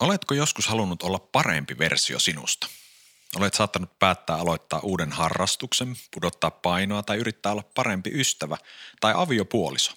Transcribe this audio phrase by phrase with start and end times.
[0.00, 2.66] Oletko joskus halunnut olla parempi versio sinusta?
[3.36, 8.56] Olet saattanut päättää aloittaa uuden harrastuksen, pudottaa painoa tai yrittää olla parempi ystävä
[9.00, 9.92] tai aviopuoliso.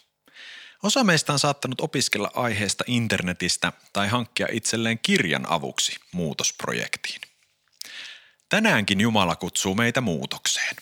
[0.83, 7.21] Osa meistä on saattanut opiskella aiheesta internetistä tai hankkia itselleen kirjan avuksi muutosprojektiin.
[8.50, 10.75] Tänäänkin Jumala kutsuu meitä muutokseen.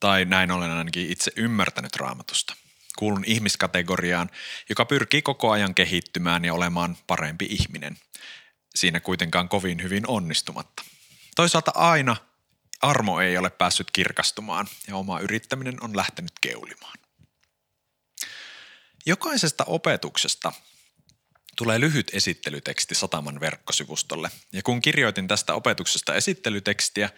[0.00, 2.56] Tai näin olen ainakin itse ymmärtänyt raamatusta.
[2.98, 4.30] Kuulun ihmiskategoriaan,
[4.68, 7.98] joka pyrkii koko ajan kehittymään ja olemaan parempi ihminen.
[8.76, 10.84] Siinä kuitenkaan kovin hyvin onnistumatta.
[11.36, 12.16] Toisaalta aina
[12.82, 16.98] armo ei ole päässyt kirkastumaan ja oma yrittäminen on lähtenyt keulimaan.
[19.06, 20.52] Jokaisesta opetuksesta
[21.56, 24.30] tulee lyhyt esittelyteksti Sataman verkkosivustolle.
[24.52, 27.10] Ja kun kirjoitin tästä opetuksesta esittelytekstiä,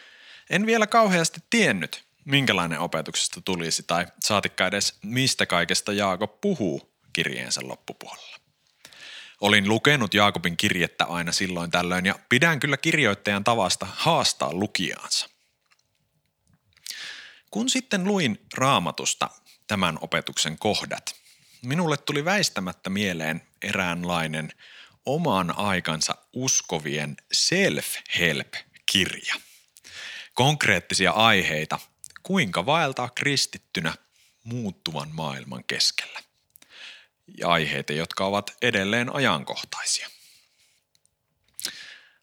[0.51, 7.61] en vielä kauheasti tiennyt, minkälainen opetuksesta tulisi tai saatikka edes mistä kaikesta Jaakob puhuu kirjeensä
[7.65, 8.46] loppupuolella.
[9.41, 15.29] Olin lukenut Jaakobin kirjettä aina silloin tällöin ja pidän kyllä kirjoittajan tavasta haastaa lukijaansa.
[17.51, 19.31] Kun sitten luin raamatusta
[19.67, 21.15] tämän opetuksen kohdat,
[21.63, 24.53] minulle tuli väistämättä mieleen eräänlainen
[25.07, 29.35] oman aikansa uskovien self-help-kirja.
[30.35, 31.79] Konkreettisia aiheita,
[32.23, 33.95] kuinka vaeltaa kristittynä
[34.45, 36.21] muuttuvan maailman keskellä.
[37.39, 40.09] Ja aiheita, jotka ovat edelleen ajankohtaisia.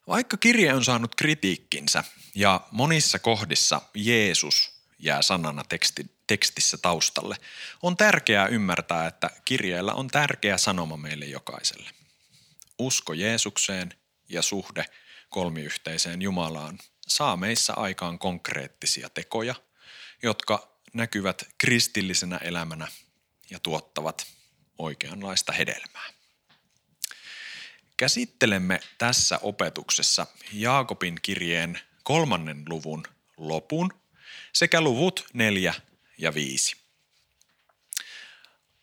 [0.06, 7.36] Vaikka kirje on saanut kritiikkinsä ja monissa kohdissa Jeesus jää sanana teksti, tekstissä taustalle,
[7.82, 11.90] on tärkeää ymmärtää, että kirjeellä on tärkeä sanoma meille jokaiselle.
[12.78, 13.94] Usko Jeesukseen
[14.28, 14.84] ja suhde
[15.28, 19.54] kolmiyhteiseen Jumalaan saa meissä aikaan konkreettisia tekoja,
[20.22, 22.88] jotka näkyvät kristillisenä elämänä
[23.50, 24.26] ja tuottavat
[24.78, 26.08] oikeanlaista hedelmää.
[27.96, 33.04] Käsittelemme tässä opetuksessa Jaakobin kirjeen kolmannen luvun
[33.36, 33.90] lopun
[34.52, 35.74] sekä luvut neljä
[36.18, 36.76] ja viisi.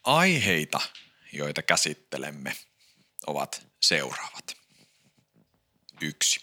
[0.03, 0.80] Aiheita,
[1.34, 2.56] joita käsittelemme,
[3.28, 4.57] ovat seuraavat.
[6.01, 6.41] Yksi.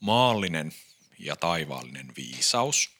[0.00, 0.72] Maallinen
[1.18, 2.90] ja taivaallinen viisaus.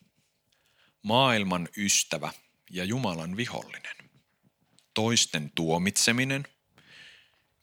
[1.03, 2.33] Maailman ystävä
[2.71, 3.96] ja Jumalan vihollinen.
[4.97, 6.49] Toisten tuomitseminen.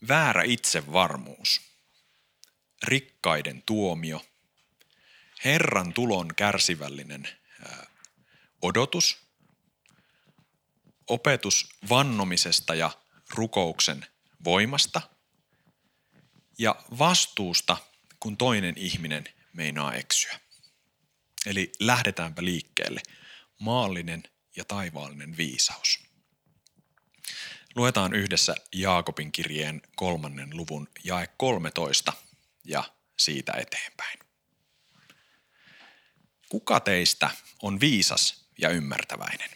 [0.07, 1.61] Väärä itsevarmuus.
[2.83, 4.25] Rikkaiden tuomio.
[5.45, 7.29] Herran tulon kärsivällinen
[8.61, 9.17] odotus,
[11.07, 12.91] opetus vannomisesta ja
[13.29, 14.05] rukouksen
[14.43, 15.01] voimasta
[16.59, 17.77] ja vastuusta,
[18.19, 19.23] kun toinen ihminen
[19.53, 20.39] meinaa eksyä.
[21.45, 23.01] Eli lähdetäänpä liikkeelle.
[23.59, 24.23] Maallinen
[24.55, 26.02] ja taivaallinen viisaus.
[27.75, 32.13] Luetaan yhdessä Jaakobin kirjeen kolmannen luvun jae 13
[32.65, 32.83] ja
[33.17, 34.19] siitä eteenpäin.
[36.49, 37.29] Kuka teistä
[37.61, 39.49] on viisas ja ymmärtäväinen?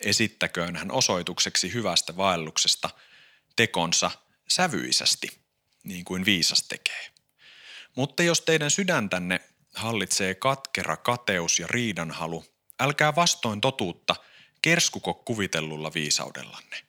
[0.00, 2.90] Esittäköön hän osoitukseksi hyvästä vaelluksesta
[3.56, 4.10] tekonsa
[4.48, 5.28] sävyisesti,
[5.84, 7.06] niin kuin viisas tekee.
[7.94, 9.40] Mutta jos teidän sydäntänne
[9.74, 12.44] hallitsee katkera kateus ja riidanhalu,
[12.80, 14.16] älkää vastoin totuutta
[14.62, 16.87] kerskuko kuvitellulla viisaudellanne.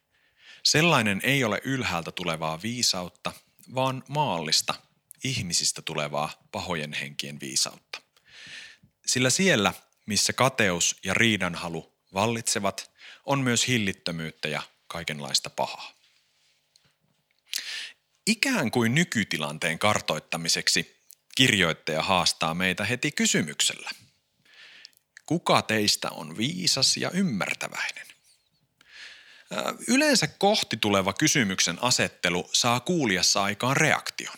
[0.70, 3.34] Sellainen ei ole ylhäältä tulevaa viisautta,
[3.76, 4.74] vaan maallista,
[5.24, 8.02] ihmisistä tulevaa pahojen henkien viisautta.
[9.06, 9.74] Sillä siellä,
[10.06, 12.92] missä kateus ja riidanhalu vallitsevat,
[13.26, 15.94] on myös hillittömyyttä ja kaikenlaista pahaa.
[18.28, 20.96] Ikään kuin nykytilanteen kartoittamiseksi
[21.36, 23.92] kirjoittaja haastaa meitä heti kysymyksellä.
[25.26, 28.09] Kuka teistä on viisas ja ymmärtäväinen?
[29.88, 34.36] Yleensä kohti tuleva kysymyksen asettelu saa kuulijassa aikaan reaktion.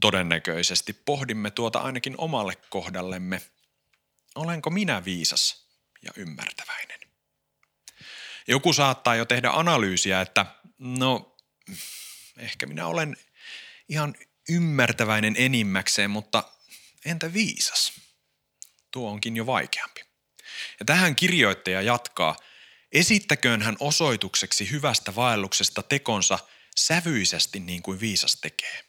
[0.00, 3.42] Todennäköisesti pohdimme tuota ainakin omalle kohdallemme–
[4.34, 5.66] olenko minä viisas
[6.02, 7.00] ja ymmärtäväinen?
[8.48, 10.46] Joku saattaa jo tehdä analyysiä, että
[10.78, 11.36] no
[12.38, 13.16] ehkä minä olen
[13.88, 14.14] ihan
[14.48, 16.52] ymmärtäväinen enimmäkseen, mutta
[17.04, 17.92] entä viisas?
[18.90, 20.00] Tuo onkin jo vaikeampi.
[20.80, 22.36] Ja tähän kirjoittaja jatkaa,
[22.94, 26.38] esittäköön hän osoitukseksi hyvästä vaelluksesta tekonsa
[26.76, 28.84] sävyisesti niin kuin viisas tekee.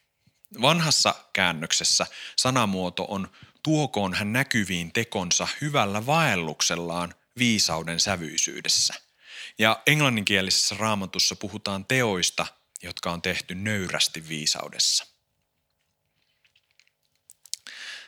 [0.62, 3.32] Vanhassa käännöksessä sanamuoto on
[3.64, 8.94] tuokoon hän näkyviin tekonsa hyvällä vaelluksellaan viisauden sävyisyydessä.
[9.60, 12.46] Ja englanninkielisessä raamatussa puhutaan teoista,
[12.84, 15.08] jotka on tehty nöyrästi viisaudessa.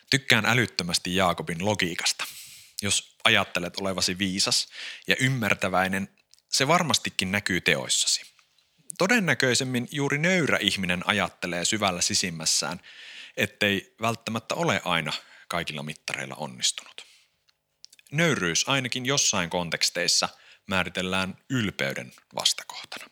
[0.10, 2.26] Tykkään älyttömästi Jaakobin logiikasta.
[2.82, 4.68] Jos ajattelet olevasi viisas
[5.08, 6.10] ja ymmärtäväinen,
[6.50, 8.22] se varmastikin näkyy teoissasi.
[8.98, 12.82] Todennäköisemmin juuri nöyrä ihminen ajattelee syvällä sisimmässään,
[13.38, 15.14] ettei välttämättä ole aina
[15.48, 17.06] kaikilla mittareilla onnistunut.
[18.12, 20.30] Nöyryys ainakin jossain konteksteissa
[20.68, 23.10] määritellään ylpeyden vastakohtana.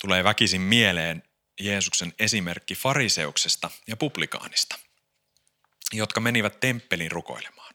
[0.00, 1.22] Tulee väkisin mieleen
[1.60, 4.78] Jeesuksen esimerkki fariseuksesta ja publikaanista,
[5.96, 7.74] jotka menivät temppelin rukoilemaan.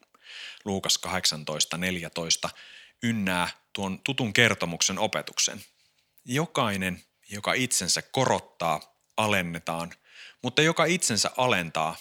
[0.65, 2.49] Luukas 18.14
[3.03, 5.63] ynnää tuon tutun kertomuksen opetuksen.
[6.25, 9.93] Jokainen, joka itsensä korottaa, alennetaan,
[10.41, 11.95] mutta joka itsensä alentaa,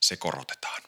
[0.00, 0.82] se korotetaan.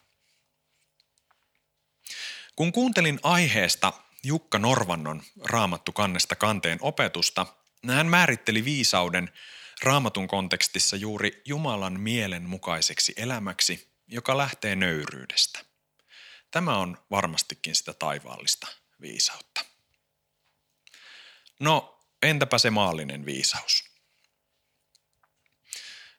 [2.57, 3.93] Kun kuuntelin aiheesta
[4.25, 7.47] Jukka Norvannon raamattu kannesta kanteen opetusta,
[7.89, 9.31] hän määritteli viisauden
[9.83, 15.65] raamatun kontekstissa juuri Jumalan mielen mukaiseksi elämäksi, joka lähtee nöyryydestä.
[16.51, 18.67] Tämä on varmastikin sitä taivaallista
[19.01, 19.65] viisautta.
[21.61, 23.85] No, entäpä se maallinen viisaus?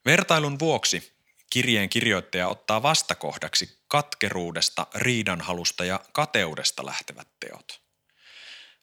[0.05, 1.13] Vertailun vuoksi
[1.49, 7.81] kirjeen kirjoittaja ottaa vastakohdaksi katkeruudesta, riidanhalusta ja kateudesta lähtevät teot.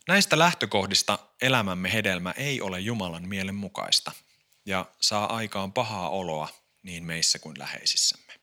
[0.09, 4.13] Näistä lähtökohdista elämämme hedelmä ei ole Jumalan mielen mukaista
[4.67, 6.49] ja saa aikaan pahaa oloa
[6.83, 8.40] niin meissä kuin läheisissämme.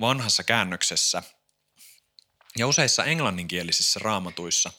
[0.00, 1.22] Vanhassa käännöksessä
[2.58, 4.72] ja useissa englanninkielisissä raamatuissa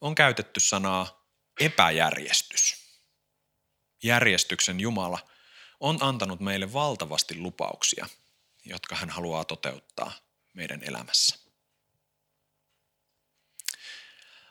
[0.00, 1.26] on käytetty sanaa
[1.60, 2.76] epäjärjestys.
[4.02, 5.28] Järjestyksen Jumala
[5.80, 8.08] on antanut meille valtavasti lupauksia,
[8.64, 10.12] jotka hän haluaa toteuttaa
[10.54, 11.38] meidän elämässä.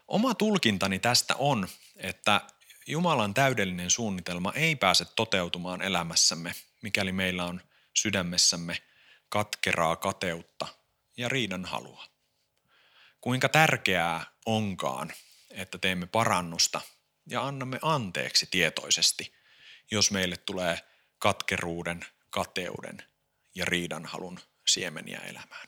[0.07, 2.41] Oma tulkintani tästä on, että
[2.87, 7.61] Jumalan täydellinen suunnitelma ei pääse toteutumaan elämässämme, mikäli meillä on
[7.93, 8.81] sydämessämme
[9.29, 10.67] katkeraa kateutta
[11.17, 12.05] ja riidan halua.
[13.21, 15.13] Kuinka tärkeää onkaan,
[15.51, 16.81] että teemme parannusta
[17.27, 19.33] ja annamme anteeksi tietoisesti,
[19.91, 20.79] jos meille tulee
[21.19, 23.03] katkeruuden, kateuden
[23.55, 25.67] ja riidanhalun siemeniä elämään.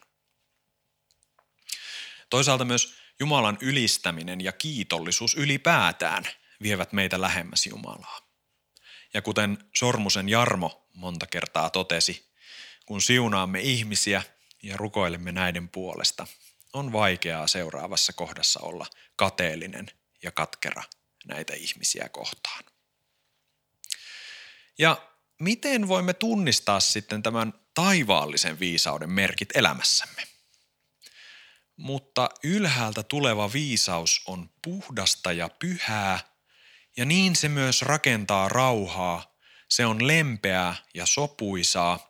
[2.30, 6.24] Toisaalta myös Jumalan ylistäminen ja kiitollisuus ylipäätään
[6.62, 8.22] vievät meitä lähemmäs Jumalaa.
[9.14, 12.27] Ja kuten Sormusen Jarmo monta kertaa totesi,
[12.88, 14.24] kun siunaamme ihmisiä
[14.64, 16.28] ja rukoilemme näiden puolesta,
[16.74, 18.86] on vaikeaa seuraavassa kohdassa olla
[19.16, 19.92] kateellinen
[20.24, 20.84] ja katkera
[21.26, 22.64] näitä ihmisiä kohtaan.
[24.80, 30.24] Ja miten voimme tunnistaa sitten tämän taivaallisen viisauden merkit elämässämme?
[31.76, 36.20] Mutta ylhäältä tuleva viisaus on puhdasta ja pyhää,
[36.98, 39.38] ja niin se myös rakentaa rauhaa.
[39.70, 42.07] Se on lempeää ja sopuisaa,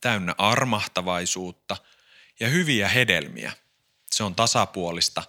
[0.00, 1.76] täynnä armahtavaisuutta
[2.40, 3.52] ja hyviä hedelmiä.
[4.10, 5.22] Se on tasapuolista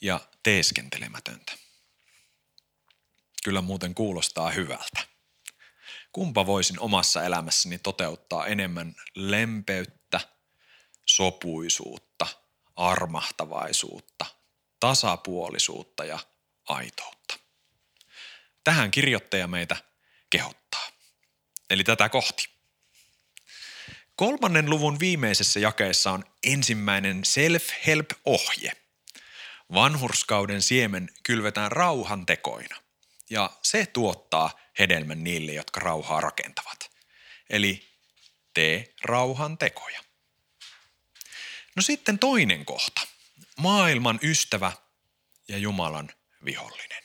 [0.00, 1.52] ja teeskentelemätöntä.
[3.44, 5.00] Kyllä muuten kuulostaa hyvältä.
[6.12, 10.20] Kumpa voisin omassa elämässäni toteuttaa enemmän lempeyttä,
[11.06, 12.26] sopuisuutta,
[12.76, 14.26] armahtavaisuutta,
[14.80, 16.18] tasapuolisuutta ja
[16.68, 17.38] aitoutta.
[18.64, 19.76] Tähän kirjoittaja meitä
[20.30, 20.88] kehottaa.
[21.70, 22.57] Eli tätä kohti.
[24.18, 28.72] Kolmannen luvun viimeisessä jakeessa on ensimmäinen self-help-ohje.
[29.74, 32.76] Vanhurskauden siemen kylvetään rauhan tekoina,
[33.30, 36.90] ja se tuottaa hedelmän niille, jotka rauhaa rakentavat.
[37.50, 37.88] Eli
[38.54, 40.00] tee rauhan tekoja.
[41.76, 43.00] No sitten toinen kohta.
[43.56, 44.72] Maailman ystävä
[45.48, 46.10] ja Jumalan
[46.44, 47.02] vihollinen.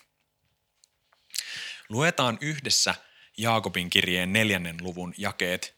[1.89, 2.95] Luetaan yhdessä
[3.37, 5.75] Jaakobin kirjeen neljännen luvun jakeet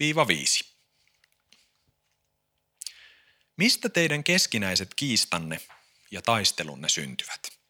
[0.00, 0.70] 1-5.
[3.56, 5.60] Mistä teidän keskinäiset kiistanne
[6.10, 7.60] ja taistelunne syntyvät?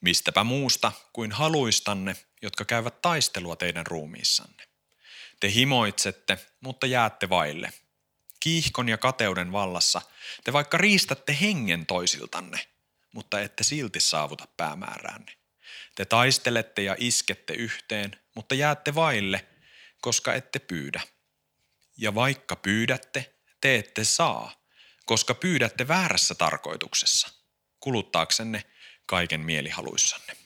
[0.00, 4.68] Mistäpä muusta kuin haluistanne, jotka käyvät taistelua teidän ruumiissanne?
[5.40, 7.72] Te himoitsette, mutta jäätte vaille.
[8.40, 10.02] Kiihkon ja kateuden vallassa
[10.44, 12.66] te vaikka riistätte hengen toisiltanne,
[13.12, 15.36] mutta ette silti saavuta päämääräänne.
[15.94, 19.46] Te taistelette ja iskette yhteen, mutta jäätte vaille,
[20.00, 21.00] koska ette pyydä.
[21.96, 24.52] Ja vaikka pyydätte, te ette saa,
[25.06, 27.28] koska pyydätte väärässä tarkoituksessa,
[27.80, 28.64] kuluttaaksenne
[29.06, 30.36] kaiken mielihaluissanne.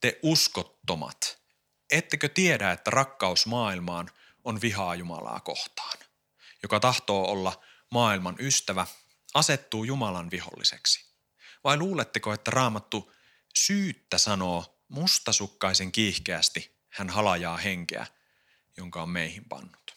[0.00, 1.42] Te uskottomat,
[1.90, 4.10] ettekö tiedä, että rakkaus maailmaan
[4.44, 5.98] on vihaa Jumalaa kohtaan?
[6.62, 8.86] Joka tahtoo olla maailman ystävä,
[9.34, 11.10] asettuu Jumalan viholliseksi.
[11.64, 13.12] Vai luuletteko, että raamattu
[13.58, 18.06] syyttä sanoo mustasukkaisen kiihkeästi, hän halajaa henkeä,
[18.76, 19.96] jonka on meihin pannut.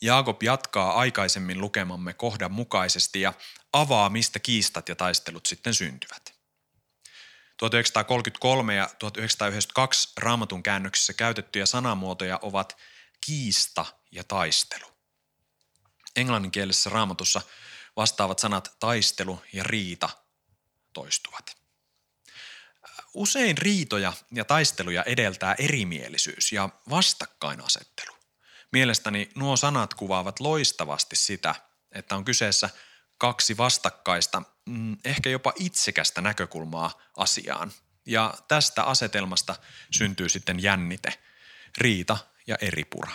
[0.00, 3.32] Jaakob jatkaa aikaisemmin lukemamme kohdan mukaisesti ja
[3.72, 6.34] avaa, mistä kiistat ja taistelut sitten syntyvät.
[7.56, 12.76] 1933 ja 1992 raamatun käännöksissä käytettyjä sanamuotoja ovat
[13.20, 14.86] kiista ja taistelu.
[16.16, 17.42] Englanninkielisessä raamatussa
[17.96, 20.08] vastaavat sanat taistelu ja riita
[20.92, 21.63] toistuvat.
[23.14, 28.16] Usein riitoja ja taisteluja edeltää erimielisyys ja vastakkainasettelu.
[28.72, 31.54] Mielestäni nuo sanat kuvaavat loistavasti sitä,
[31.92, 32.70] että on kyseessä
[33.18, 37.72] kaksi vastakkaista, mm, ehkä jopa itsekästä näkökulmaa asiaan.
[38.06, 39.56] Ja tästä asetelmasta
[39.90, 41.18] syntyy sitten jännite,
[41.78, 43.10] riita ja eripura.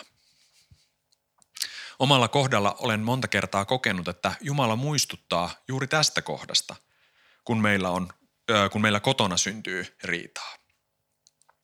[2.00, 6.76] Omalla kohdalla olen monta kertaa kokenut, että Jumala muistuttaa juuri tästä kohdasta,
[7.46, 8.14] kun meillä, on,
[8.72, 10.56] kun meillä kotona syntyy riitaa.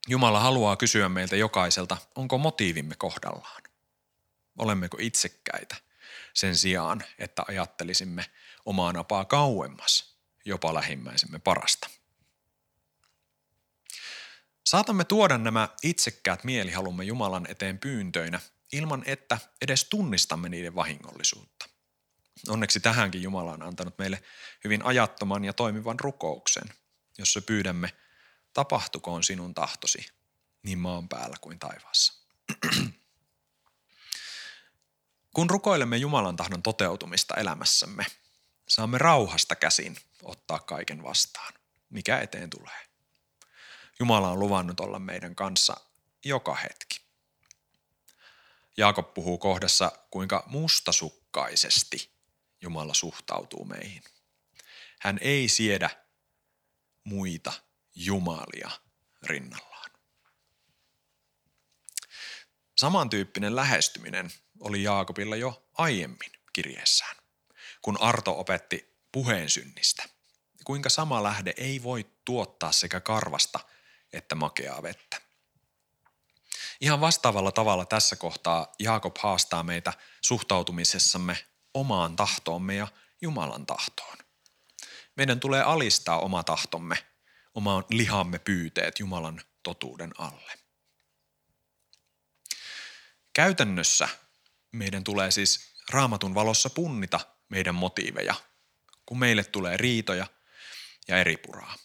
[0.07, 3.63] Jumala haluaa kysyä meiltä jokaiselta, onko motiivimme kohdallaan.
[4.57, 5.75] Olemmeko itsekkäitä
[6.33, 8.25] sen sijaan, että ajattelisimme
[8.65, 10.15] omaa napaa kauemmas,
[10.45, 11.89] jopa lähimmäisemme parasta.
[14.65, 18.39] Saatamme tuoda nämä itsekkäät mielihalumme Jumalan eteen pyyntöinä
[18.73, 21.54] ilman, että edes tunnistamme niiden vahingollisuutta.
[22.47, 24.23] Onneksi tähänkin Jumala on antanut meille
[24.63, 26.73] hyvin ajattoman ja toimivan rukouksen,
[27.17, 27.93] jossa pyydämme,
[28.53, 30.05] tapahtukoon sinun tahtosi
[30.63, 32.13] niin maan päällä kuin taivaassa.
[35.35, 38.05] Kun rukoilemme Jumalan tahdon toteutumista elämässämme,
[38.67, 41.53] saamme rauhasta käsin ottaa kaiken vastaan,
[41.89, 42.87] mikä eteen tulee.
[43.99, 45.77] Jumala on luvannut olla meidän kanssa
[46.25, 47.01] joka hetki.
[48.77, 52.14] Jaakob puhuu kohdassa, kuinka mustasukkaisesti
[52.65, 54.03] Jumala suhtautuu meihin.
[54.99, 55.89] Hän ei siedä
[57.03, 57.53] muita
[57.95, 58.71] jumalia
[59.23, 59.91] rinnallaan.
[62.77, 67.15] Samantyyppinen lähestyminen oli Jaakobilla jo aiemmin kirjeessään,
[67.81, 70.03] kun Arto opetti puheen synnistä.
[70.63, 73.59] Kuinka sama lähde ei voi tuottaa sekä karvasta
[74.13, 75.21] että makeaa vettä.
[76.81, 81.37] Ihan vastaavalla tavalla tässä kohtaa Jaakob haastaa meitä suhtautumisessamme
[81.75, 82.87] omaan tahtoomme ja
[83.21, 84.17] Jumalan tahtoon.
[85.15, 87.05] Meidän tulee alistaa oma tahtomme,
[87.53, 90.53] omaan lihamme pyyteet Jumalan totuuden alle.
[93.33, 94.09] Käytännössä
[94.71, 98.35] meidän tulee siis raamatun valossa punnita meidän motiiveja,
[99.05, 100.27] kun meille tulee riitoja
[101.07, 101.75] ja eripuraa.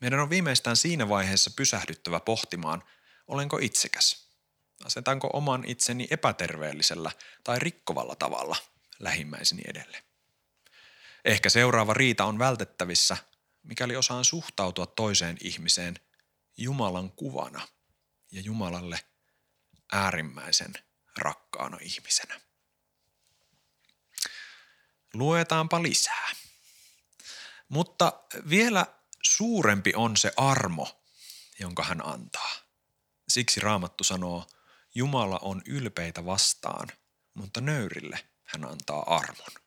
[0.00, 2.82] Meidän on viimeistään siinä vaiheessa pysähdyttävä pohtimaan,
[3.26, 4.28] olenko itsekäs.
[4.84, 7.10] Asetanko oman itseni epäterveellisellä
[7.44, 8.56] tai rikkovalla tavalla
[8.98, 10.04] lähimmäiseni edelle.
[11.24, 13.16] Ehkä seuraava riita on vältettävissä,
[13.62, 16.00] mikäli osaan suhtautua toiseen ihmiseen
[16.56, 17.68] Jumalan kuvana
[18.32, 19.04] ja Jumalalle
[19.92, 20.74] äärimmäisen
[21.18, 22.40] rakkaana ihmisenä.
[25.14, 26.30] Luetaanpa lisää.
[27.68, 28.86] Mutta vielä
[29.22, 31.02] suurempi on se armo,
[31.58, 32.52] jonka hän antaa.
[33.28, 34.46] Siksi Raamattu sanoo,
[34.94, 36.88] Jumala on ylpeitä vastaan,
[37.34, 39.64] mutta nöyrille hän antaa armon.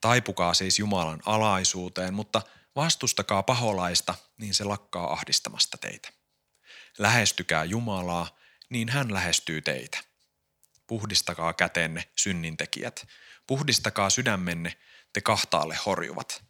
[0.00, 2.42] Taipukaa siis Jumalan alaisuuteen, mutta
[2.76, 6.08] vastustakaa paholaista, niin se lakkaa ahdistamasta teitä.
[6.98, 8.38] Lähestykää Jumalaa,
[8.68, 9.98] niin hän lähestyy teitä.
[10.86, 13.06] Puhdistakaa kätenne, synnintekijät.
[13.46, 14.78] Puhdistakaa sydämenne,
[15.12, 16.44] te kahtaalle horjuvat.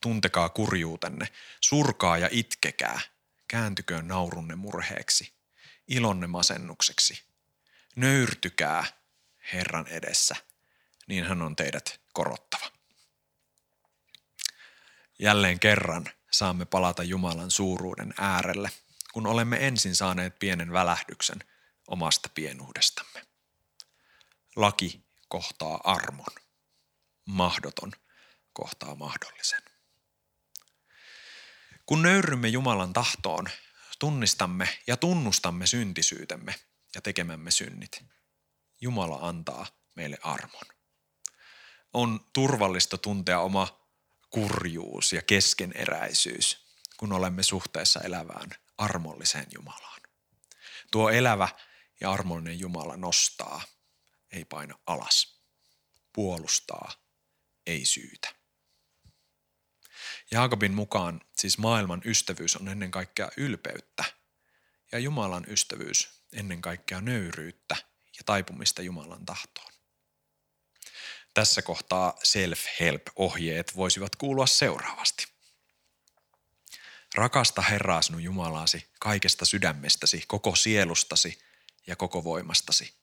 [0.00, 1.28] Tuntekaa kurjuutenne,
[1.60, 3.00] surkaa ja itkekää.
[3.48, 5.32] Kääntyköön naurunne murheeksi,
[5.88, 7.22] ilonne masennukseksi.
[7.96, 8.84] Nöyrtykää
[9.52, 10.36] Herran edessä,
[11.08, 12.70] niin hän on teidät korottava.
[15.18, 18.70] Jälleen kerran saamme palata Jumalan suuruuden äärelle,
[19.12, 21.38] kun olemme ensin saaneet pienen välähdyksen
[21.86, 23.26] omasta pienuudestamme.
[24.56, 26.34] Laki kohtaa armon.
[27.24, 27.92] Mahdoton
[28.52, 29.62] kohtaa mahdollisen.
[31.86, 33.48] Kun nöyrymme Jumalan tahtoon,
[33.98, 36.54] tunnistamme ja tunnustamme syntisyytemme
[36.94, 38.04] ja tekemämme synnit.
[38.80, 40.77] Jumala antaa meille armon.
[41.92, 43.88] On turvallista tuntea oma
[44.30, 46.66] kurjuus ja keskeneräisyys,
[46.96, 50.00] kun olemme suhteessa elävään armolliseen Jumalaan.
[50.90, 51.48] Tuo elävä
[52.00, 53.62] ja armollinen Jumala nostaa,
[54.32, 55.42] ei paina alas.
[56.12, 56.92] Puolustaa,
[57.66, 58.34] ei syytä.
[60.30, 64.04] Jaakobin mukaan siis maailman ystävyys on ennen kaikkea ylpeyttä
[64.92, 67.76] ja Jumalan ystävyys ennen kaikkea nöyryyttä
[68.18, 69.77] ja taipumista Jumalan tahtoon.
[71.34, 75.26] Tässä kohtaa self-help-ohjeet voisivat kuulua seuraavasti.
[77.14, 81.38] Rakasta Herraa sinun Jumalaasi kaikesta sydämestäsi, koko sielustasi
[81.86, 82.94] ja koko voimastasi,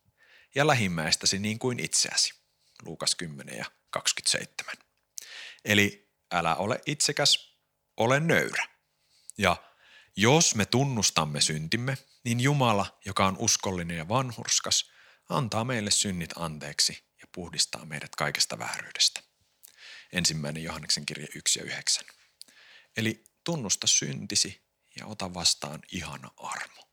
[0.56, 2.34] ja lähimmäistäsi niin kuin itseäsi.
[2.86, 4.74] Luukas 10 ja 27.
[5.66, 7.58] Eli älä ole itsekäs,
[7.98, 8.68] ole nöyrä.
[9.38, 9.58] Ja
[10.16, 14.92] jos me tunnustamme syntimme, niin Jumala, joka on uskollinen ja vanhurskas,
[15.30, 17.05] antaa meille synnit anteeksi
[17.36, 19.22] puhdistaa meidät kaikesta vääryydestä.
[20.14, 22.06] Ensimmäinen Johanneksen kirja 1 ja 9.
[22.98, 24.66] Eli tunnusta syntisi
[25.00, 26.90] ja ota vastaan ihana armo.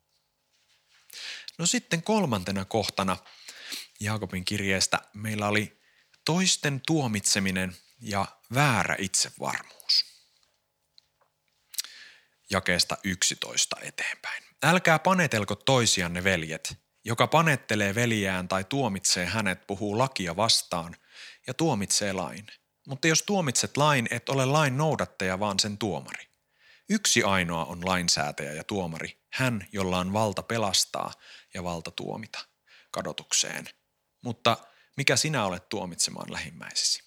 [1.59, 3.17] No sitten kolmantena kohtana
[4.01, 5.81] Jaakobin kirjeestä meillä oli
[6.25, 10.05] toisten tuomitseminen ja väärä itsevarmuus.
[12.51, 14.43] Jakeesta 11 eteenpäin.
[14.63, 16.75] Älkää panetelko toisianne veljet.
[17.05, 20.97] Joka panettelee veljään tai tuomitsee hänet, puhuu lakia vastaan
[21.47, 22.47] ja tuomitsee lain.
[22.87, 26.29] Mutta jos tuomitset lain, et ole lain noudattaja, vaan sen tuomari.
[26.89, 31.13] Yksi ainoa on lainsäätäjä ja tuomari, hän, jolla on valta pelastaa
[31.55, 32.39] ja valta tuomita
[32.91, 33.69] kadotukseen.
[34.21, 34.57] Mutta
[34.97, 37.03] mikä sinä olet tuomitsemaan lähimmäisesi?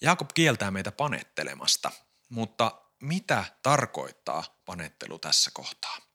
[0.00, 1.90] Jaakob kieltää meitä panettelemasta,
[2.28, 6.07] mutta mitä tarkoittaa panettelu tässä kohtaa?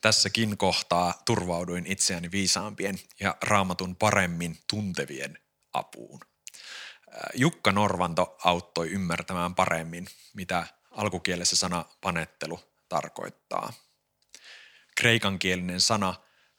[0.00, 5.38] Tässäkin kohtaa turvauduin itseäni viisaampien ja raamatun paremmin tuntevien
[5.72, 6.20] apuun.
[7.34, 13.72] Jukka Norvanto auttoi ymmärtämään paremmin, mitä alkukielessä sana panettelu tarkoittaa.
[14.96, 16.14] Kreikankielinen sana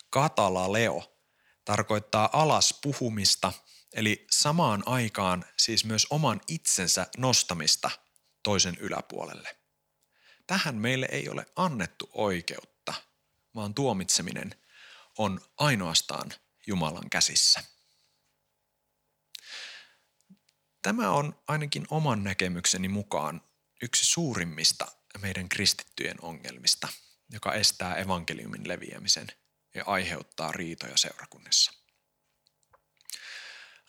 [0.10, 1.17] katalaleo
[1.65, 3.53] tarkoittaa alas puhumista,
[3.93, 7.89] eli samaan aikaan siis myös oman itsensä nostamista
[8.43, 9.57] toisen yläpuolelle.
[10.48, 12.70] Tähän meille ei ole annettu oikeutta,
[13.55, 14.55] vaan tuomitseminen
[15.17, 16.31] on ainoastaan
[16.67, 17.63] Jumalan käsissä.
[20.81, 23.41] Tämä on ainakin oman näkemykseni mukaan
[23.81, 24.88] yksi suurimmista
[25.22, 26.88] meidän kristittyjen ongelmista,
[27.29, 29.27] joka estää evankeliumin leviämisen
[29.75, 31.72] ja aiheuttaa riitoja seurakunnissa.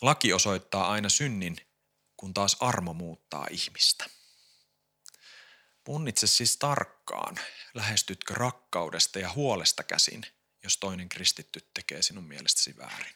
[0.00, 1.56] Laki osoittaa aina synnin,
[2.16, 4.04] kun taas armo muuttaa ihmistä.
[5.84, 6.56] Punnitse siis
[7.06, 7.36] tarkkaan,
[7.74, 10.22] lähestytkö rakkaudesta ja huolesta käsin,
[10.62, 13.14] jos toinen kristitty tekee sinun mielestäsi väärin.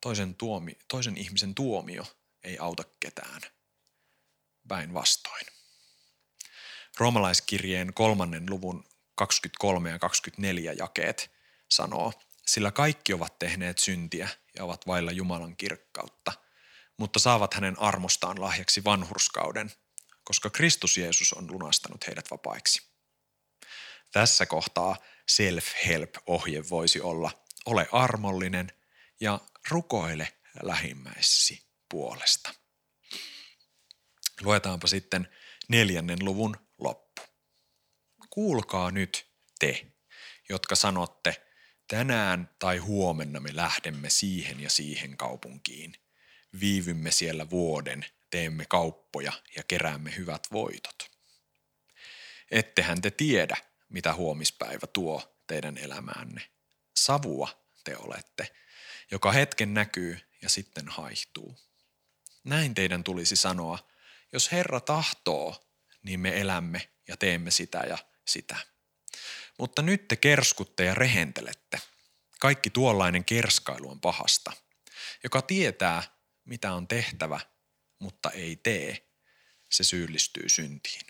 [0.00, 2.04] Toisen, tuomi, toisen ihmisen tuomio
[2.44, 3.40] ei auta ketään.
[4.68, 5.46] Päinvastoin.
[6.98, 11.30] Roomalaiskirjeen kolmannen luvun 23 ja 24 jakeet
[11.70, 12.12] sanoo,
[12.46, 16.32] sillä kaikki ovat tehneet syntiä ja ovat vailla Jumalan kirkkautta,
[16.96, 19.72] mutta saavat hänen armostaan lahjaksi vanhurskauden,
[20.24, 22.82] koska Kristus Jeesus on lunastanut heidät vapaiksi.
[24.12, 24.96] Tässä kohtaa
[25.28, 28.72] self-help-ohje voisi olla, ole armollinen
[29.20, 30.32] ja rukoile
[30.62, 32.54] lähimmäisesi puolesta.
[34.40, 35.28] Luetaanpa sitten
[35.68, 37.22] neljännen luvun loppu.
[38.30, 39.26] Kuulkaa nyt
[39.58, 39.86] te,
[40.48, 41.46] jotka sanotte,
[41.88, 45.94] tänään tai huomenna me lähdemme siihen ja siihen kaupunkiin.
[46.60, 51.10] Viivymme siellä vuoden, teemme kauppoja ja keräämme hyvät voitot.
[52.50, 53.56] Ettehän te tiedä,
[53.88, 56.50] mitä huomispäivä tuo teidän elämäänne.
[56.96, 58.54] Savua te olette,
[59.10, 61.58] joka hetken näkyy ja sitten haihtuu.
[62.44, 63.88] Näin teidän tulisi sanoa,
[64.32, 65.64] jos Herra tahtoo,
[66.02, 68.56] niin me elämme ja teemme sitä ja sitä.
[69.58, 71.80] Mutta nyt te kerskutte ja rehentelette.
[72.40, 74.52] Kaikki tuollainen kerskailu on pahasta.
[75.24, 76.02] Joka tietää,
[76.44, 77.40] mitä on tehtävä,
[78.04, 79.08] mutta ei tee,
[79.70, 81.06] se syyllistyy syntiin.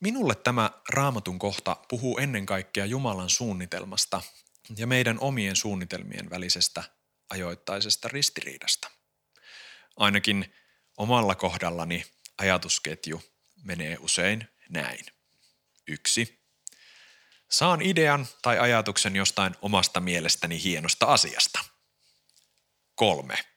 [0.00, 4.22] Minulle tämä raamatun kohta puhuu ennen kaikkea Jumalan suunnitelmasta
[4.76, 6.84] ja meidän omien suunnitelmien välisestä
[7.30, 8.90] ajoittaisesta ristiriidasta.
[9.96, 10.54] Ainakin
[10.96, 12.04] omalla kohdallani
[12.38, 13.22] ajatusketju
[13.62, 15.06] menee usein näin.
[15.86, 16.44] Yksi.
[17.50, 21.64] Saan idean tai ajatuksen jostain omasta mielestäni hienosta asiasta.
[22.94, 23.53] Kolme.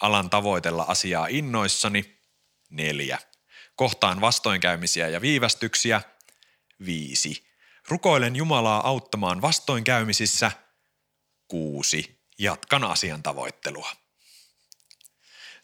[0.00, 2.18] Alan tavoitella asiaa innoissani.
[2.70, 3.18] Neljä.
[3.76, 6.00] Kohtaan vastoinkäymisiä ja viivästyksiä.
[6.86, 7.48] Viisi.
[7.88, 10.52] Rukoilen Jumalaa auttamaan vastoinkäymisissä.
[11.48, 12.18] Kuusi.
[12.38, 13.92] Jatkan asian tavoittelua.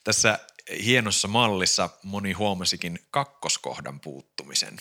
[0.05, 0.39] Tässä
[0.85, 4.77] hienossa mallissa moni huomasikin kakkoskohdan puuttumisen.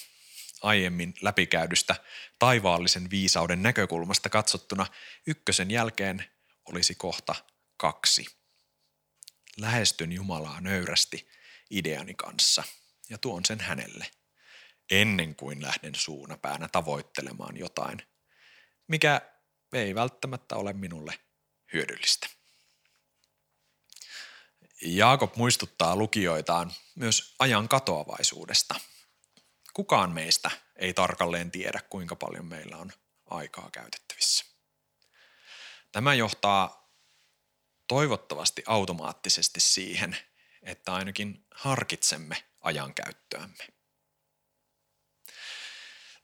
[0.62, 1.96] Aiemmin läpikäydystä
[2.40, 4.86] taivaallisen viisauden näkökulmasta katsottuna
[5.28, 6.26] ykkösen jälkeen
[6.66, 7.36] olisi kohta
[7.78, 8.43] kaksi.
[9.58, 11.28] Lähestyn Jumalaa nöyrästi
[11.70, 12.64] ideani kanssa
[13.10, 14.12] ja tuon sen hänelle,
[14.92, 18.02] ennen kuin lähden suunapäänä tavoittelemaan jotain,
[18.88, 19.22] mikä
[19.74, 21.20] ei välttämättä ole minulle
[21.74, 22.28] hyödyllistä.
[24.82, 28.76] Jaakob muistuttaa lukijoitaan myös ajan katoavaisuudesta.
[29.74, 32.92] Kukaan meistä ei tarkalleen tiedä, kuinka paljon meillä on
[33.26, 34.46] aikaa käytettävissä.
[35.92, 36.83] Tämä johtaa
[37.88, 40.18] toivottavasti automaattisesti siihen,
[40.62, 43.68] että ainakin harkitsemme ajankäyttöämme.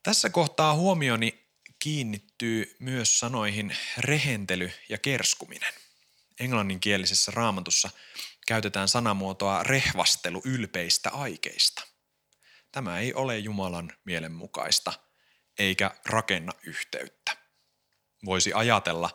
[0.04, 5.74] Tässä kohtaa huomioni kiinnittyy myös sanoihin rehentely ja kerskuminen.
[6.40, 7.90] Englanninkielisessä raamatussa
[8.48, 11.82] käytetään sanamuotoa rehvastelu ylpeistä aikeista.
[12.72, 14.94] Tämä ei ole Jumalan mielenmukaista
[15.60, 17.38] eikä rakenna yhteyttä.
[18.26, 19.10] Voisi ajatella,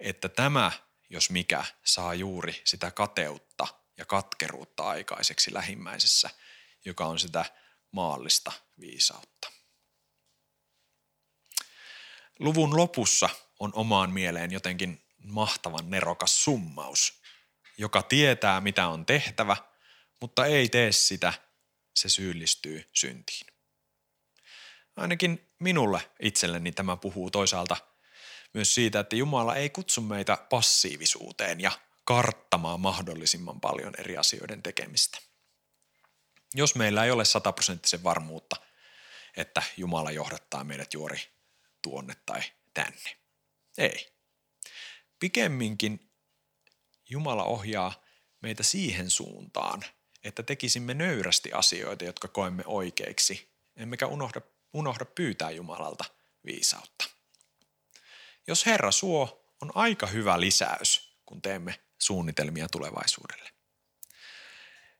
[0.00, 0.72] että tämä,
[1.10, 6.30] jos mikä, saa juuri sitä kateutta ja katkeruutta aikaiseksi lähimmäisessä,
[6.84, 7.44] joka on sitä
[7.90, 9.50] maallista viisautta.
[12.38, 17.22] Luvun lopussa on omaan mieleen jotenkin mahtavan nerokas summaus,
[17.78, 19.56] joka tietää mitä on tehtävä,
[20.20, 21.32] mutta ei tee sitä,
[21.96, 23.46] se syyllistyy syntiin.
[24.96, 27.76] Ainakin minulle itselleni tämä puhuu toisaalta
[28.54, 31.70] myös siitä, että Jumala ei kutsu meitä passiivisuuteen ja
[32.04, 35.18] karttamaan mahdollisimman paljon eri asioiden tekemistä.
[36.54, 38.56] Jos meillä ei ole sataprosenttisen varmuutta,
[39.36, 41.18] että Jumala johdattaa meidät juuri
[41.82, 42.42] tuonne tai
[42.74, 43.16] tänne.
[43.78, 44.12] Ei.
[45.20, 46.10] Pikemminkin
[47.10, 48.02] Jumala ohjaa
[48.40, 49.82] meitä siihen suuntaan,
[50.24, 54.40] että tekisimme nöyrästi asioita, jotka koemme oikeiksi, emmekä unohda,
[54.72, 56.04] unohda pyytää Jumalalta
[56.44, 57.13] viisautta.
[58.46, 63.50] Jos Herra suo, on aika hyvä lisäys, kun teemme suunnitelmia tulevaisuudelle.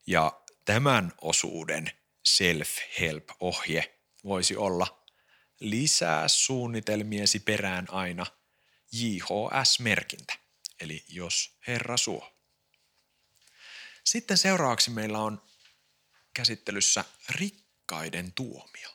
[0.07, 1.91] Ja tämän osuuden
[2.23, 5.03] self-help-ohje voisi olla
[5.59, 8.25] lisää suunnitelmiesi perään aina
[8.91, 10.33] JHS-merkintä,
[10.79, 12.31] eli jos Herra suo.
[14.03, 15.41] Sitten seuraavaksi meillä on
[16.33, 18.89] käsittelyssä rikkaiden tuomio.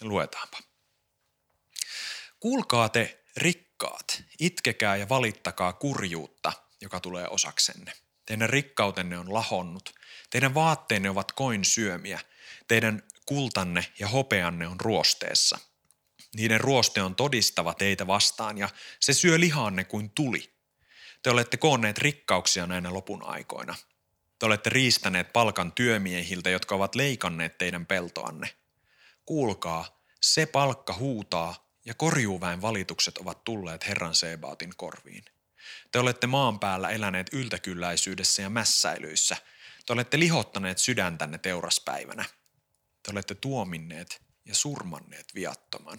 [0.00, 0.58] Luetaanpa.
[2.40, 7.92] Kuulkaa te rikkaat, itkekää ja valittakaa kurjuutta, joka tulee osaksenne.
[8.26, 9.94] Teidän rikkautenne on lahonnut,
[10.30, 12.20] teidän vaatteenne ovat koin syömiä,
[12.68, 15.58] teidän kultanne ja hopeanne on ruosteessa.
[16.34, 18.68] Niiden ruoste on todistava teitä vastaan ja
[19.00, 20.52] se syö lihaanne kuin tuli.
[21.22, 23.74] Te olette koonneet rikkauksia näinä lopun aikoina.
[24.38, 28.50] Te olette riistäneet palkan työmiehiltä, jotka ovat leikanneet teidän peltoanne.
[29.24, 35.24] Kuulkaa, se palkka huutaa ja korjuuväen valitukset ovat tulleet Herran Sebaatin korviin.
[35.92, 39.36] Te olette maan päällä eläneet yltäkylläisyydessä ja mässäilyissä.
[39.86, 42.24] Te olette lihottaneet sydäntänne teuraspäivänä.
[43.02, 45.98] Te olette tuominneet ja surmanneet viattoman.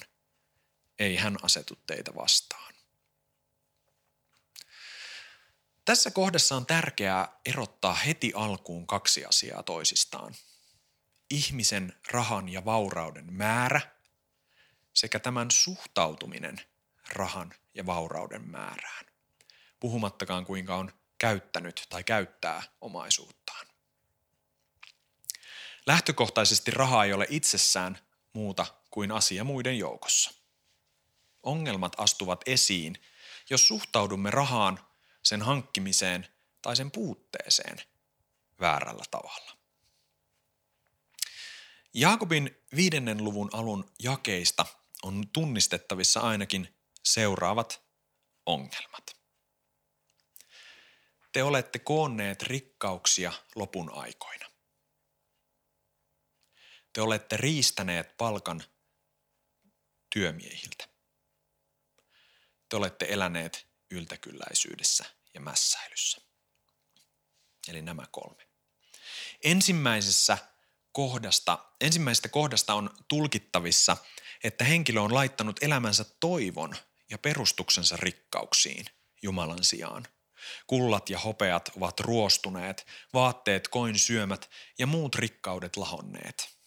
[0.99, 2.73] Ei hän asetu teitä vastaan.
[5.85, 10.35] Tässä kohdassa on tärkeää erottaa heti alkuun kaksi asiaa toisistaan.
[11.29, 13.98] Ihmisen rahan ja vaurauden määrä
[14.93, 16.61] sekä tämän suhtautuminen
[17.09, 19.05] rahan ja vaurauden määrään.
[19.79, 23.67] Puhumattakaan kuinka on käyttänyt tai käyttää omaisuuttaan.
[25.85, 27.99] Lähtökohtaisesti raha ei ole itsessään
[28.33, 30.31] muuta kuin asia muiden joukossa.
[31.43, 33.01] Ongelmat astuvat esiin,
[33.49, 34.79] jos suhtaudumme rahaan,
[35.23, 36.27] sen hankkimiseen
[36.61, 37.77] tai sen puutteeseen
[38.59, 39.57] väärällä tavalla.
[41.93, 44.65] Jaakobin viidennen luvun alun jakeista
[45.03, 47.81] on tunnistettavissa ainakin seuraavat
[48.45, 49.19] ongelmat.
[51.31, 54.45] Te olette koonneet rikkauksia lopun aikoina.
[56.93, 58.63] Te olette riistäneet palkan
[60.09, 60.87] työmiehiltä.
[62.69, 66.21] Te olette eläneet yltäkylläisyydessä ja mässäilyssä.
[67.67, 68.47] Eli nämä kolme.
[69.43, 70.37] Ensimmäisessä
[70.91, 73.97] kohdasta, ensimmäisestä kohdasta on tulkittavissa,
[74.43, 76.75] että henkilö on laittanut elämänsä toivon
[77.09, 78.85] ja perustuksensa rikkauksiin
[79.21, 80.07] Jumalan sijaan.
[80.67, 86.49] Kullat ja hopeat ovat ruostuneet, vaatteet koin syömät ja muut rikkaudet lahonneet–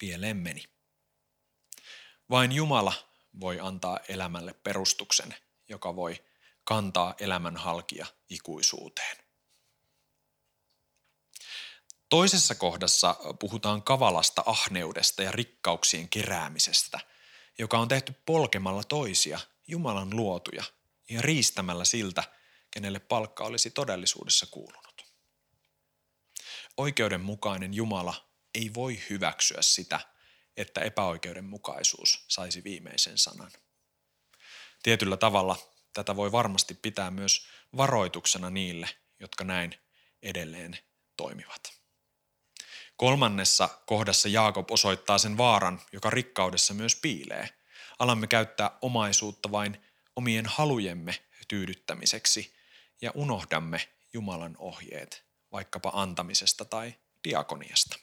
[0.00, 0.64] pieleen meni.
[2.30, 2.92] Vain Jumala
[3.40, 5.34] voi antaa elämälle perustuksen,
[5.68, 6.24] joka voi
[6.64, 9.16] kantaa elämän halkia ikuisuuteen.
[12.10, 17.00] Toisessa kohdassa puhutaan kavalasta ahneudesta ja rikkauksien keräämisestä,
[17.58, 20.64] joka on tehty polkemalla toisia, Jumalan luotuja,
[21.10, 22.24] ja riistämällä siltä,
[22.70, 25.04] kenelle palkka olisi todellisuudessa kuulunut.
[26.76, 30.00] Oikeudenmukainen Jumala ei voi hyväksyä sitä,
[30.56, 33.52] että epäoikeudenmukaisuus saisi viimeisen sanan.
[34.82, 35.56] Tietyllä tavalla
[35.92, 37.46] tätä voi varmasti pitää myös
[37.76, 38.88] varoituksena niille,
[39.20, 39.74] jotka näin
[40.22, 40.78] edelleen
[41.16, 41.79] toimivat.
[43.00, 47.48] Kolmannessa kohdassa Jaakob osoittaa sen vaaran, joka rikkaudessa myös piilee.
[47.98, 49.82] Alamme käyttää omaisuutta vain
[50.16, 52.54] omien halujemme tyydyttämiseksi
[53.02, 57.96] ja unohdamme Jumalan ohjeet vaikkapa antamisesta tai diakoniasta.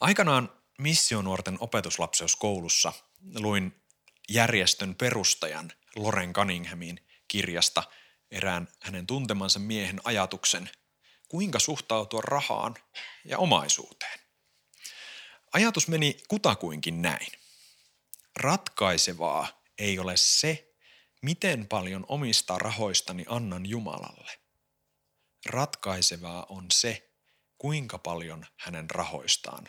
[0.00, 2.92] Aikanaan missionuorten opetuslapseuskoulussa
[3.34, 3.82] luin
[4.28, 7.82] järjestön perustajan Loren Cunninghamin kirjasta
[8.30, 10.70] erään hänen tuntemansa miehen ajatuksen,
[11.32, 12.74] kuinka suhtautua rahaan
[13.24, 14.20] ja omaisuuteen.
[15.52, 17.32] Ajatus meni kutakuinkin näin.
[18.36, 20.74] Ratkaisevaa ei ole se,
[21.22, 24.40] miten paljon omista rahoistani annan Jumalalle.
[25.46, 27.10] Ratkaisevaa on se,
[27.58, 29.68] kuinka paljon hänen rahoistaan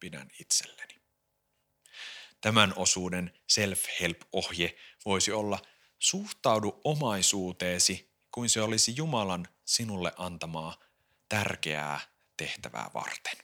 [0.00, 1.00] pidän itselleni.
[2.40, 5.58] Tämän osuuden self-help-ohje voisi olla
[5.98, 10.89] suhtaudu omaisuuteesi kuin se olisi Jumalan sinulle antamaa
[11.30, 12.00] tärkeää
[12.36, 13.36] tehtävää varten.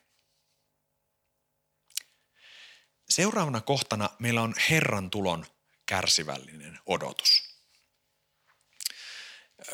[3.09, 5.47] Seuraavana kohtana meillä on Herran tulon
[5.87, 7.57] kärsivällinen odotus.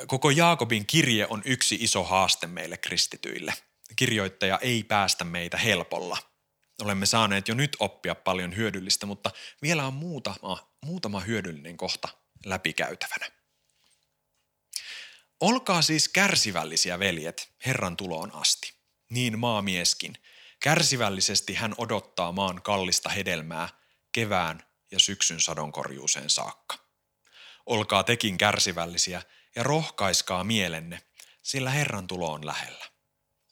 [0.07, 3.55] Koko Jaakobin kirje on yksi iso haaste meille kristityille.
[3.97, 6.19] Kirjoittaja ei päästä meitä helpolla.
[6.83, 9.31] Olemme saaneet jo nyt oppia paljon hyödyllistä, mutta
[9.63, 12.09] vielä on muutama, muutama hyödyllinen kohta
[12.45, 13.42] läpikäytävänä.
[15.43, 18.73] Olkaa siis kärsivällisiä veljet Herran tuloon asti,
[19.09, 20.19] niin maamieskin.
[20.61, 23.69] Kärsivällisesti hän odottaa maan kallista hedelmää
[24.13, 26.77] kevään ja syksyn sadonkorjuuseen saakka.
[27.67, 29.23] Olkaa tekin kärsivällisiä
[29.57, 31.03] ja rohkaiskaa mielenne,
[31.43, 32.85] sillä Herran tulo on lähellä.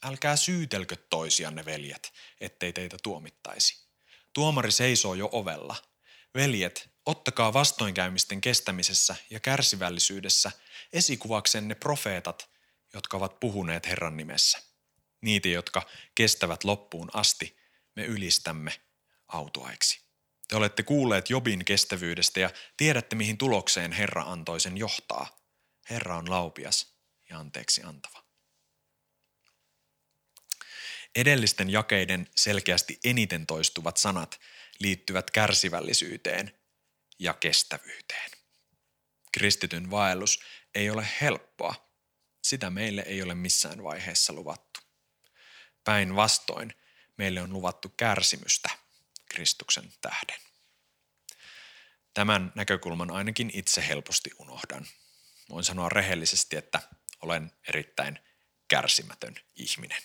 [0.05, 3.87] Älkää syytelkö toisianne, veljet, ettei teitä tuomittaisi.
[4.33, 5.77] Tuomari seisoo jo ovella.
[6.35, 10.53] Veljet, ottakaa vastoinkäymisten kestämisessä ja kärsivällisyydessä
[10.93, 12.51] esikuvaksenne profeetat,
[12.95, 14.63] jotka ovat puhuneet Herran nimessä.
[15.21, 15.83] Niitä, jotka
[16.15, 17.57] kestävät loppuun asti,
[17.97, 18.81] me ylistämme
[19.29, 20.01] autuaiksi.
[20.49, 25.39] Te olette kuulleet Jobin kestävyydestä ja tiedätte, mihin tulokseen Herra antoi sen johtaa.
[25.91, 26.95] Herra on laupias
[27.31, 28.25] ja anteeksi antava.
[31.17, 34.41] Edellisten jakeiden selkeästi eniten toistuvat sanat
[34.79, 36.60] liittyvät kärsivällisyyteen
[37.21, 38.31] ja kestävyyteen.
[39.33, 40.41] Kristityn vaellus
[40.75, 41.91] ei ole helppoa.
[42.43, 44.81] Sitä meille ei ole missään vaiheessa luvattu.
[45.85, 46.75] Päinvastoin
[47.17, 48.71] meille on luvattu kärsimystä
[49.29, 50.41] Kristuksen tähden.
[52.15, 54.87] Tämän näkökulman ainakin itse helposti unohdan.
[55.51, 56.81] Voin sanoa rehellisesti, että
[57.21, 58.19] olen erittäin
[58.69, 60.03] kärsimätön ihminen.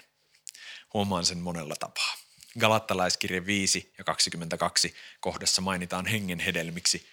[0.94, 2.25] Huomaan sen monella tapaa.
[2.60, 7.08] Galattalaiskirje 5 ja 22 kohdassa mainitaan hengen hedelmiksi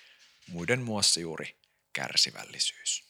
[0.48, 1.57] muiden muassa juuri
[1.92, 3.05] kärsivällisyys.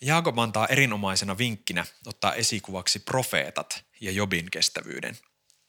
[0.00, 5.18] Jaakob antaa erinomaisena vinkkinä ottaa esikuvaksi profeetat ja Jobin kestävyyden.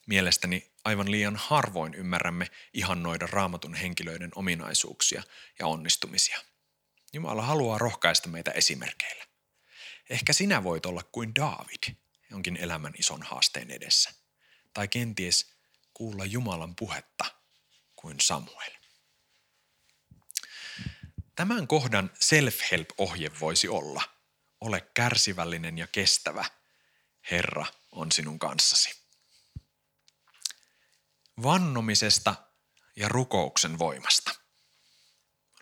[0.08, 5.24] Mielestäni aivan liian harvoin ymmärrämme ihannoida raamatun henkilöiden ominaisuuksia
[5.60, 6.40] ja onnistumisia.
[7.14, 9.26] Jumala haluaa rohkaista meitä esimerkkeillä.
[10.10, 11.96] Ehkä sinä voit olla kuin David
[12.30, 14.21] jonkin elämän ison haasteen edessä.
[14.74, 15.52] Tai kenties
[15.94, 17.26] kuulla Jumalan puhetta
[17.96, 18.72] kuin Samuel.
[21.36, 24.02] Tämän kohdan self-help-ohje voisi olla,
[24.62, 26.46] ole kärsivällinen ja kestävä,
[27.32, 29.02] Herra on sinun kanssasi.
[31.44, 32.36] Vannomisesta
[32.96, 34.36] ja rukouksen voimasta.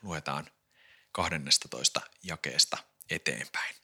[0.02, 0.52] Luetaan
[1.12, 2.78] 12 jakeesta
[3.10, 3.76] eteenpäin.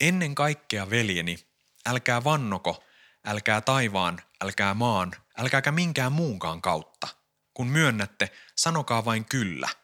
[0.00, 1.46] Ennen kaikkea, veljeni,
[1.86, 2.84] älkää vannoko,
[3.30, 7.08] älkää taivaan, älkää maan, älkääkä minkään muunkaan kautta.
[7.54, 9.68] Kun myönnätte, sanokaa vain kyllä–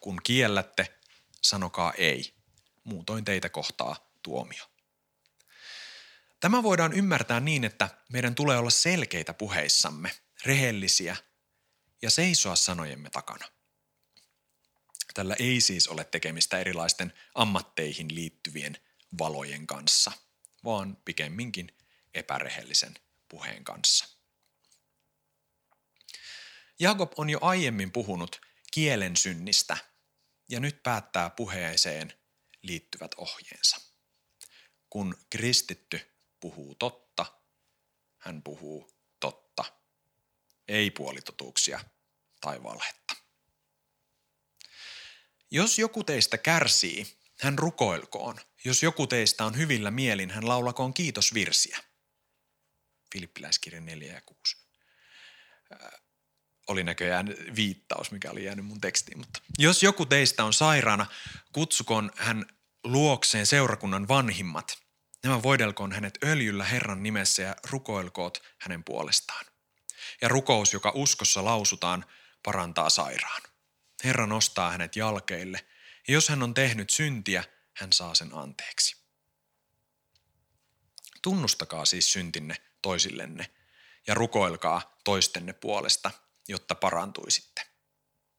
[0.00, 0.98] kun kiellätte,
[1.42, 2.34] sanokaa ei.
[2.84, 4.64] Muutoin teitä kohtaa tuomio.
[6.40, 10.10] Tämä voidaan ymmärtää niin, että meidän tulee olla selkeitä puheissamme,
[10.44, 11.16] rehellisiä
[12.02, 13.46] ja seisoa sanojemme takana.
[15.14, 18.76] Tällä ei siis ole tekemistä erilaisten ammatteihin liittyvien
[19.18, 20.12] valojen kanssa,
[20.64, 21.72] vaan pikemminkin
[22.18, 22.94] epärehellisen
[23.28, 24.08] puheen kanssa.
[26.78, 28.40] Jakob on jo aiemmin puhunut
[28.72, 29.76] kielen synnistä
[30.48, 32.12] ja nyt päättää puheeseen
[32.62, 33.80] liittyvät ohjeensa.
[34.90, 36.00] Kun kristitty
[36.40, 37.26] puhuu totta,
[38.18, 39.64] hän puhuu totta,
[40.68, 41.84] ei puolitotuuksia
[42.40, 43.14] tai valhetta.
[45.50, 48.40] Jos joku teistä kärsii, hän rukoilkoon.
[48.64, 51.78] Jos joku teistä on hyvillä mielin, hän laulakoon kiitosvirsiä.
[53.12, 54.56] Filippiläiskirja 4 ja 6
[56.68, 59.18] oli näköjään viittaus, mikä oli jäänyt mun tekstiin.
[59.18, 61.06] Mutta jos joku teistä on sairaana,
[61.52, 62.46] kutsukon hän
[62.84, 64.78] luokseen seurakunnan vanhimmat.
[65.24, 69.46] Nämä voidelkoon hänet öljyllä Herran nimessä ja rukoilkoot hänen puolestaan.
[70.20, 72.04] Ja rukous, joka uskossa lausutaan,
[72.42, 73.42] parantaa sairaan.
[74.04, 75.66] Herra nostaa hänet jalkeille,
[76.08, 77.44] ja jos hän on tehnyt syntiä,
[77.76, 78.96] hän saa sen anteeksi.
[81.22, 83.50] Tunnustakaa siis syntinne toisillenne
[84.06, 86.10] ja rukoilkaa toistenne puolesta,
[86.48, 87.62] jotta parantuisitte.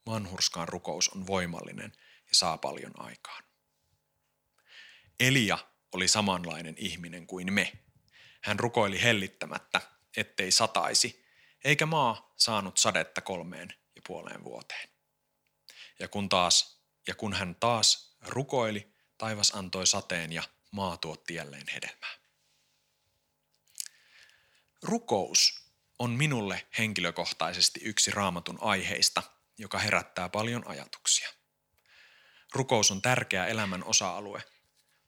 [0.06, 3.43] Vanhurskaan rukous on voimallinen ja saa paljon aikaan.
[5.19, 5.58] Elia
[5.91, 7.73] oli samanlainen ihminen kuin me.
[8.41, 9.82] Hän rukoili hellittämättä,
[10.17, 11.25] ettei sataisi,
[11.63, 14.89] eikä maa saanut sadetta kolmeen ja puoleen vuoteen.
[15.99, 21.67] Ja kun, taas, ja kun hän taas rukoili, taivas antoi sateen ja maa tuotti jälleen
[21.73, 22.19] hedelmää.
[24.84, 29.24] Rukous on minulle henkilökohtaisesti yksi raamatun aiheista,
[29.58, 31.30] joka herättää paljon ajatuksia.
[32.54, 34.44] Rukous on tärkeä elämän osa-alue,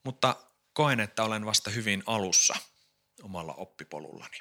[0.03, 2.55] mutta koen, että olen vasta hyvin alussa
[3.21, 4.37] omalla oppipolullani.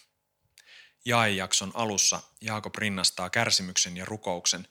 [1.05, 4.69] Jaejakson alussa Jaakob rinnastaa kärsimyksen ja rukouksen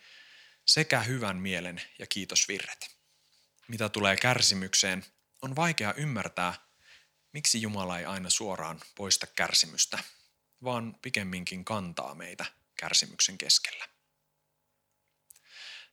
[0.66, 2.96] sekä hyvän mielen ja kiitosvirret.
[3.68, 5.06] Mitä tulee kärsimykseen,
[5.42, 6.54] on vaikea ymmärtää,
[7.34, 10.04] miksi Jumala ei aina suoraan poista kärsimystä,
[10.64, 12.46] vaan pikemminkin kantaa meitä
[12.80, 13.86] kärsimyksen keskellä.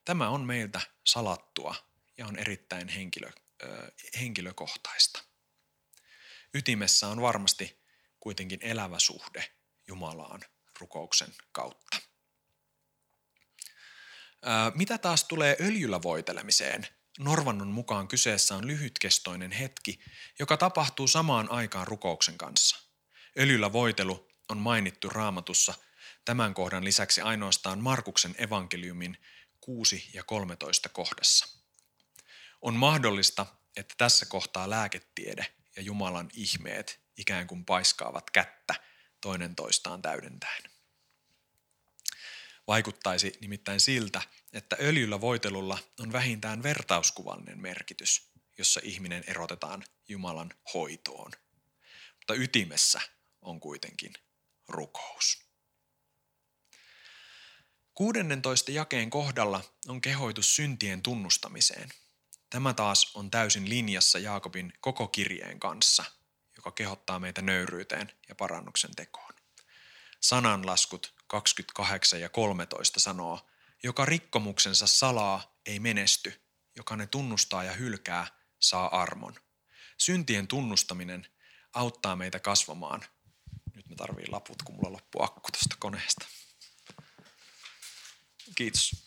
[0.04, 1.74] Tämä on meiltä salattua
[2.18, 3.30] ja on erittäin henkilö,
[3.62, 5.24] ö, henkilökohtaista.
[6.54, 7.82] Ytimessä on varmasti
[8.20, 9.54] kuitenkin elävä suhde
[9.88, 10.40] Jumalaan
[10.80, 11.96] rukouksen kautta.
[14.74, 16.86] Mitä taas tulee öljyllä voitelemiseen?
[17.18, 20.00] Norvannon mukaan kyseessä on lyhytkestoinen hetki,
[20.38, 22.76] joka tapahtuu samaan aikaan rukouksen kanssa.
[23.38, 25.74] Öljyllä voitelu on mainittu raamatussa
[26.24, 29.18] tämän kohdan lisäksi ainoastaan Markuksen evankeliumin
[29.60, 31.48] 6 ja 13 kohdassa.
[32.62, 38.74] On mahdollista, että tässä kohtaa lääketiede ja Jumalan ihmeet ikään kuin paiskaavat kättä
[39.20, 40.62] toinen toistaan täydentäen.
[42.66, 51.30] Vaikuttaisi nimittäin siltä, että öljyllä voitelulla on vähintään vertauskuvallinen merkitys, jossa ihminen erotetaan Jumalan hoitoon.
[52.16, 53.00] Mutta ytimessä
[53.42, 54.12] on kuitenkin
[54.68, 55.46] rukous.
[57.94, 61.88] 16 jakeen kohdalla on kehoitus syntien tunnustamiseen.
[62.50, 66.04] Tämä taas on täysin linjassa Jaakobin koko kirjeen kanssa,
[66.56, 69.34] joka kehottaa meitä nöyryyteen ja parannuksen tekoon.
[70.20, 73.46] Sananlaskut 28 ja 13 sanoo,
[73.82, 76.42] joka rikkomuksensa salaa ei menesty,
[76.76, 78.26] joka ne tunnustaa ja hylkää,
[78.58, 79.34] saa armon.
[79.98, 81.26] Syntien tunnustaminen
[81.72, 83.02] auttaa meitä kasvamaan.
[83.86, 86.26] Nyt me tarvii laput, kun mulla loppuu akku tuosta koneesta.
[88.54, 89.06] Kiitos.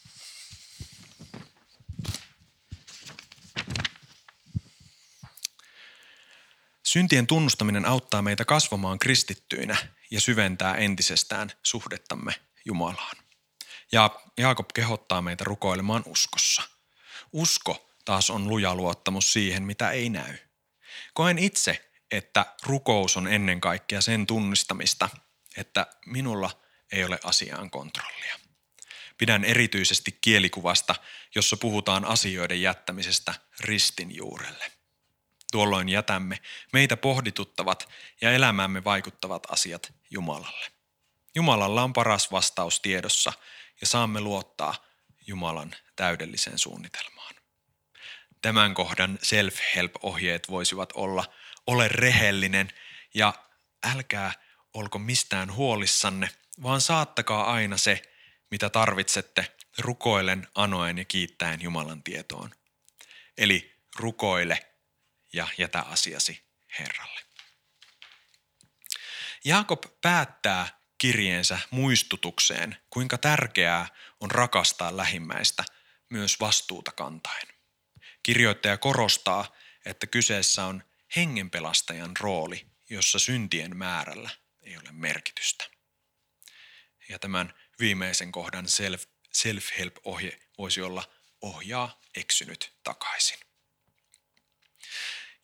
[6.85, 9.77] Syntien tunnustaminen auttaa meitä kasvamaan kristittyinä
[10.11, 13.17] ja syventää entisestään suhdettamme Jumalaan.
[13.91, 16.61] Ja Jaakob kehottaa meitä rukoilemaan uskossa.
[17.33, 20.37] Usko taas on luja luottamus siihen, mitä ei näy.
[21.13, 25.09] Koen itse, että rukous on ennen kaikkea sen tunnistamista,
[25.57, 28.39] että minulla ei ole asiaan kontrollia.
[29.17, 30.95] Pidän erityisesti kielikuvasta,
[31.35, 34.71] jossa puhutaan asioiden jättämisestä ristin juurelle.
[35.51, 36.39] Tuolloin jätämme
[36.73, 37.89] meitä pohdituttavat
[38.21, 40.67] ja elämäämme vaikuttavat asiat Jumalalle.
[41.35, 43.33] Jumalalla on paras vastaus tiedossa
[43.81, 44.75] ja saamme luottaa
[45.27, 47.35] Jumalan täydelliseen suunnitelmaan.
[48.41, 51.25] Tämän kohdan self-help-ohjeet voisivat olla
[51.69, 52.73] ole rehellinen
[53.13, 53.33] ja
[53.83, 54.33] älkää
[54.73, 56.29] olko mistään huolissanne,
[56.63, 58.01] vaan saattakaa aina se,
[58.51, 62.51] mitä tarvitsette, rukoilen, anoen ja kiittäen Jumalan tietoon.
[63.37, 64.65] Eli rukoile
[65.33, 66.41] ja jätä asiasi
[66.79, 67.21] Herralle.
[69.45, 73.87] Jaakob päättää kirjeensä muistutukseen, kuinka tärkeää
[74.19, 75.63] on rakastaa lähimmäistä
[76.09, 77.47] myös vastuuta kantaen.
[78.23, 79.55] Kirjoittaja korostaa,
[79.85, 80.83] että kyseessä on
[81.15, 84.29] hengenpelastajan rooli, jossa syntien määrällä
[84.61, 85.69] ei ole merkitystä.
[87.09, 93.39] Ja tämän viimeisen kohdan self, self-help-ohje voisi olla ohjaa eksynyt takaisin.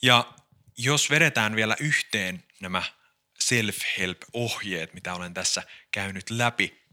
[0.01, 0.33] Ja
[0.77, 2.83] jos vedetään vielä yhteen nämä
[3.39, 6.83] self-help-ohjeet, mitä olen tässä käynyt läpi,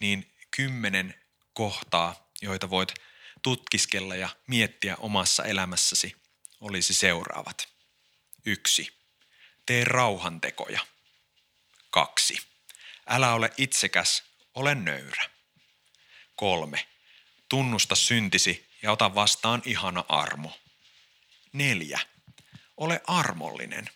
[0.00, 1.14] niin kymmenen
[1.52, 2.94] kohtaa, joita voit
[3.42, 6.16] tutkiskella ja miettiä omassa elämässäsi,
[6.60, 7.69] olisi seuraavat.
[8.46, 8.88] Yksi.
[9.66, 10.80] Tee rauhantekoja.
[11.90, 12.38] Kaksi.
[13.06, 14.24] Älä ole itsekäs,
[14.54, 15.30] ole nöyrä.
[16.36, 16.88] Kolme.
[17.48, 20.60] Tunnusta syntisi ja ota vastaan ihana armo.
[21.52, 22.00] Neljä.
[22.76, 23.90] Ole armollinen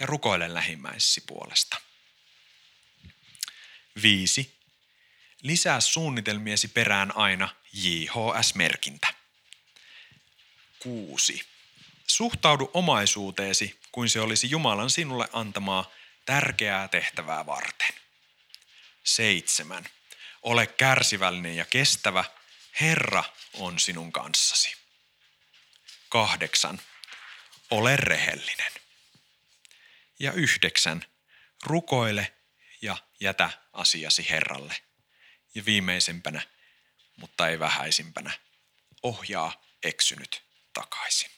[0.00, 1.80] ja rukoile lähimmäisesi puolesta.
[4.02, 4.58] Viisi.
[5.42, 9.14] Lisää suunnitelmiesi perään aina JHS-merkintä.
[10.78, 11.57] Kuusi.
[12.10, 15.90] Suhtaudu omaisuuteesi kuin se olisi Jumalan sinulle antamaa
[16.26, 17.94] tärkeää tehtävää varten.
[19.04, 19.88] Seitsemän.
[20.42, 22.24] Ole kärsivällinen ja kestävä.
[22.80, 24.76] Herra on sinun kanssasi.
[26.08, 26.80] Kahdeksan.
[27.70, 28.72] Ole rehellinen.
[30.18, 31.04] Ja yhdeksän.
[31.62, 32.34] Rukoile
[32.82, 34.76] ja jätä asiasi Herralle.
[35.54, 36.42] Ja viimeisempänä,
[37.16, 38.30] mutta ei vähäisimpänä,
[39.02, 40.42] ohjaa eksynyt
[40.74, 41.37] takaisin.